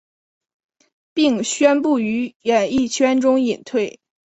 [1.13, 3.99] 并宣布于演艺圈中隐退。